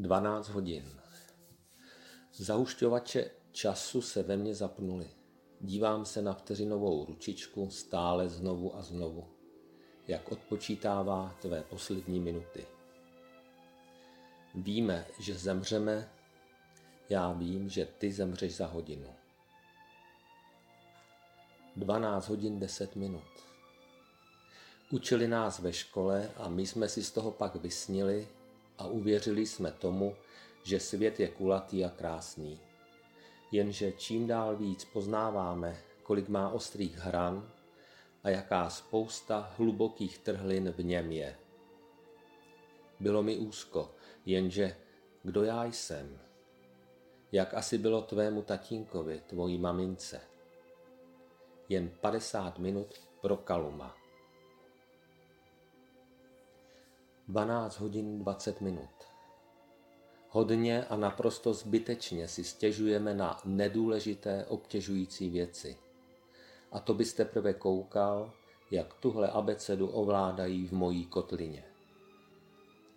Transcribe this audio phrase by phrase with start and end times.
[0.00, 0.84] 12 hodin.
[2.32, 5.10] Zahušťovače času se ve mně zapnuly.
[5.60, 9.28] Dívám se na vteřinovou ručičku stále znovu a znovu,
[10.08, 12.66] jak odpočítává tvé poslední minuty.
[14.54, 16.10] Víme, že zemřeme,
[17.08, 19.14] já vím, že ty zemřeš za hodinu.
[21.76, 23.30] 12 hodin 10 minut.
[24.90, 28.28] Učili nás ve škole a my jsme si z toho pak vysnili
[28.80, 30.16] a uvěřili jsme tomu,
[30.62, 32.60] že svět je kulatý a krásný.
[33.52, 37.52] Jenže čím dál víc poznáváme, kolik má ostrých hran
[38.24, 41.36] a jaká spousta hlubokých trhlin v něm je.
[43.00, 43.94] Bylo mi úzko,
[44.26, 44.76] jenže
[45.22, 46.20] kdo já jsem?
[47.32, 50.20] Jak asi bylo tvému tatínkovi, tvojí mamince?
[51.68, 53.99] Jen 50 minut pro Kaluma.
[57.30, 58.90] 12 hodin 20 minut.
[60.28, 65.76] Hodně a naprosto zbytečně si stěžujeme na nedůležité obtěžující věci.
[66.72, 68.32] A to byste prvé koukal,
[68.70, 71.64] jak tuhle abecedu ovládají v mojí kotlině.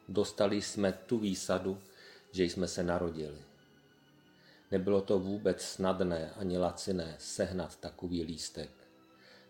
[0.10, 1.82] Dostali jsme tu výsadu,
[2.32, 3.42] že jsme se narodili.
[4.72, 8.83] Nebylo to vůbec snadné ani laciné sehnat takový lístek.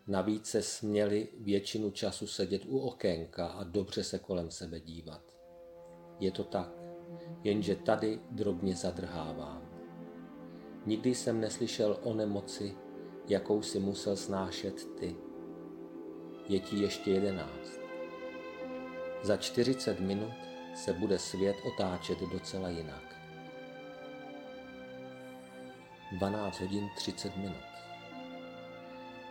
[0.08, 5.22] Navíc se směli většinu času sedět u okénka a dobře se kolem sebe dívat.
[6.20, 6.70] Je to tak,
[7.44, 9.70] jenže tady drobně zadrhávám.
[10.86, 12.78] Nikdy jsem neslyšel o nemoci,
[13.28, 15.16] jakou si musel snášet ty.
[16.50, 17.80] Je ti ještě jedenáct.
[19.24, 20.34] Za 40 minut
[20.76, 23.16] se bude svět otáčet docela jinak.
[26.18, 27.74] 12 hodin 30 minut.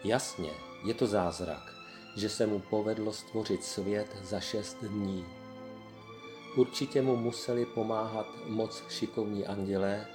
[0.04, 0.50] Jasně,
[0.84, 1.74] je to zázrak,
[2.16, 5.26] že se mu povedlo stvořit svět za šest dní.
[6.56, 10.06] Určitě mu museli pomáhat moc šikovní andělé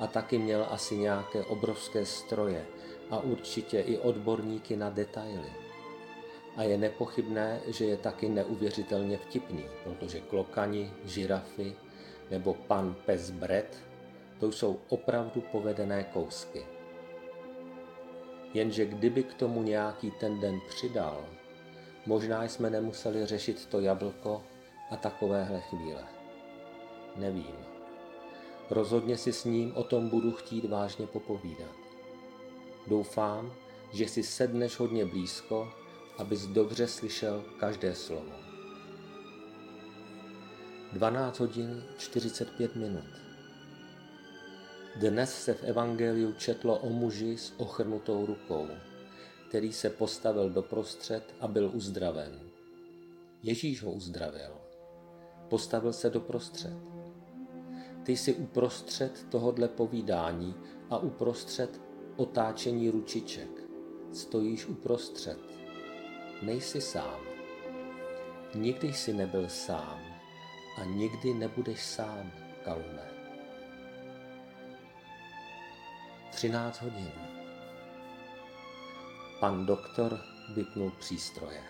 [0.00, 2.66] a taky měl asi nějaké obrovské stroje
[3.10, 5.52] a určitě i odborníky na detaily.
[6.56, 11.76] A je nepochybné, že je taky neuvěřitelně vtipný, protože klokani, žirafy
[12.30, 13.78] nebo pan pes Brett,
[14.40, 16.77] to jsou opravdu povedené kousky.
[18.54, 21.24] Jenže kdyby k tomu nějaký ten den přidal,
[22.06, 24.42] možná jsme nemuseli řešit to jablko
[24.90, 26.04] a takovéhle chvíle.
[27.16, 27.56] Nevím.
[28.70, 31.76] Rozhodně si s ním o tom budu chtít vážně popovídat.
[32.86, 33.52] Doufám,
[33.92, 35.72] že si sedneš hodně blízko,
[36.18, 38.32] abys dobře slyšel každé slovo.
[40.92, 43.27] 12 hodin 45 minut.
[44.98, 48.66] Dnes se v Evangeliu četlo o muži s ochrnutou rukou,
[49.48, 52.40] který se postavil doprostřed a byl uzdraven.
[53.42, 54.50] Ježíš ho uzdravil.
[55.48, 56.78] Postavil se doprostřed.
[58.02, 60.54] Ty jsi uprostřed tohodle povídání
[60.90, 61.80] a uprostřed
[62.16, 63.50] otáčení ručiček.
[64.12, 65.38] Stojíš uprostřed.
[66.42, 67.20] Nejsi sám.
[68.54, 70.00] Nikdy jsi nebyl sám
[70.80, 72.32] a nikdy nebudeš sám,
[72.64, 73.17] Kalume.
[76.38, 77.12] 13 hodin.
[79.40, 80.20] Pan doktor
[80.54, 81.62] vypnul přístroje.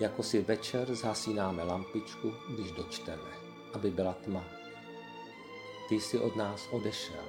[0.00, 3.30] Jako si večer zhasínáme lampičku, když dočteme,
[3.72, 4.44] aby byla tma.
[5.88, 7.24] Ty jsi od nás odešel.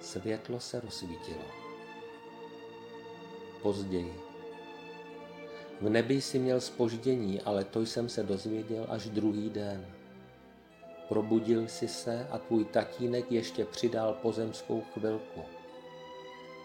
[0.00, 1.44] Světlo se rozsvítilo.
[3.62, 4.20] Později.
[5.80, 9.97] V nebi si měl spoždění, ale to jsem se dozvěděl až druhý den.
[11.08, 15.42] Probudil si se a tvůj tatínek ještě přidal pozemskou chvilku.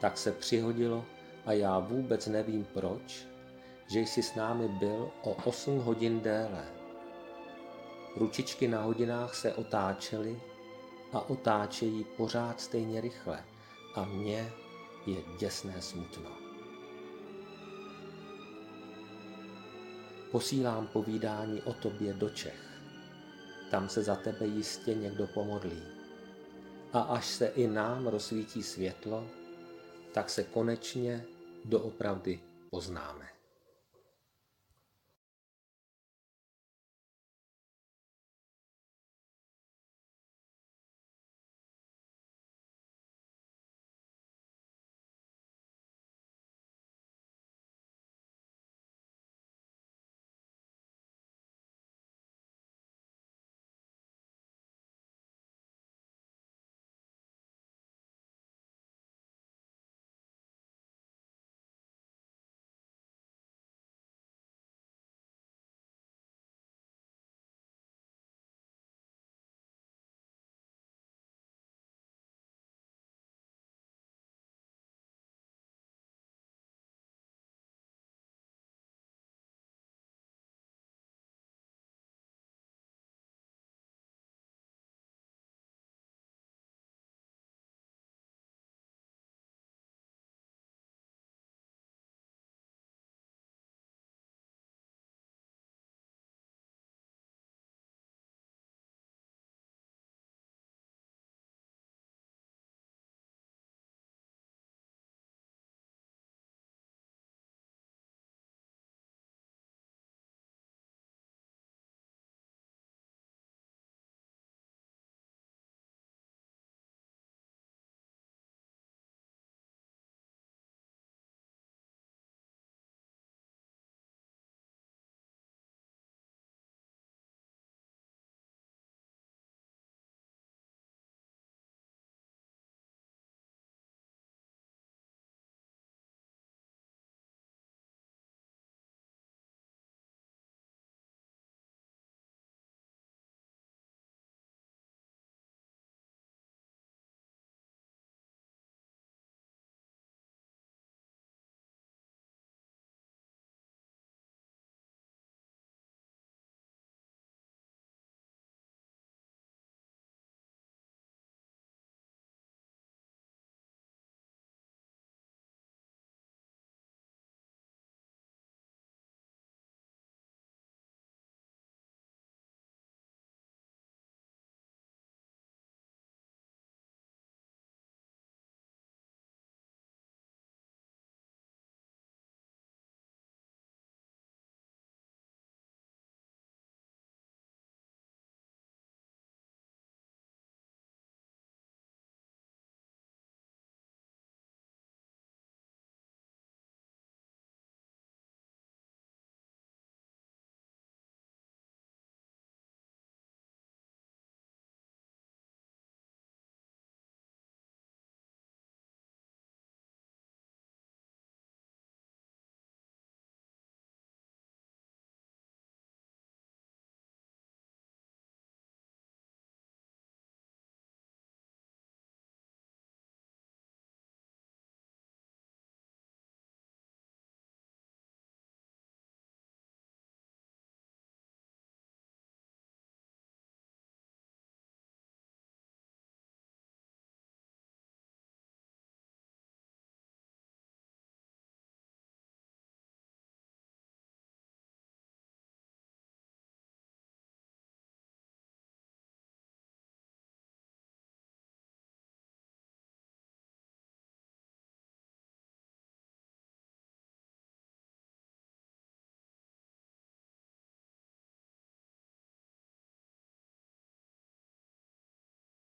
[0.02, 1.06] Tak se přihodilo
[1.46, 3.28] a já vůbec nevím proč,
[3.88, 6.66] že jsi s námi byl o 8 hodin déle.
[8.16, 10.42] Ručičky na hodinách se otáčely
[11.14, 13.44] a otáčejí pořád stejně rychle
[13.96, 14.52] a mně
[15.06, 16.30] je děsné smutno.
[20.32, 22.73] Posílám povídání o tobě do Čech
[23.74, 25.84] tam se za tebe jistě někdo pomodlí.
[26.94, 29.28] A až se i nám rozsvítí světlo,
[30.12, 31.26] tak se konečně
[31.66, 32.40] doopravdy
[32.70, 33.26] poznáme.